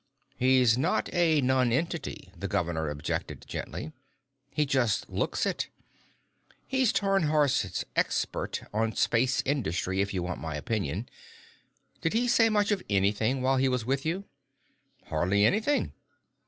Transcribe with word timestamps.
"He's 0.35 0.79
not 0.79 1.13
a 1.13 1.41
nonentity," 1.41 2.31
the 2.35 2.47
governor 2.47 2.89
objected 2.89 3.45
gently. 3.47 3.91
"He 4.49 4.65
just 4.65 5.07
looks 5.11 5.45
it. 5.45 5.69
He's 6.65 6.91
Tarnhorst's 6.91 7.85
'expert' 7.95 8.63
on 8.73 8.93
space 8.95 9.43
industry, 9.45 10.01
if 10.01 10.11
you 10.11 10.23
want 10.23 10.41
my 10.41 10.55
opinion. 10.55 11.07
Did 12.01 12.13
he 12.13 12.27
say 12.27 12.49
much 12.49 12.71
of 12.71 12.81
anything 12.89 13.43
while 13.43 13.57
he 13.57 13.69
was 13.69 13.85
with 13.85 14.03
you?" 14.03 14.23
"Hardly 15.05 15.45
anything." 15.45 15.93